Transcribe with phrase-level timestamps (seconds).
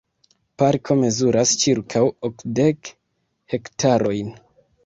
[0.61, 2.93] Parko mezuras ĉirkaŭ okdek
[3.55, 4.35] hektarojn.